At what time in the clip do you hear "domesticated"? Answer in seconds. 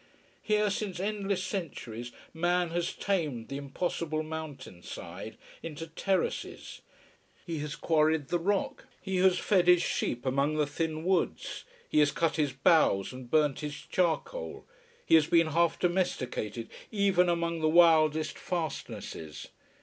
15.77-16.71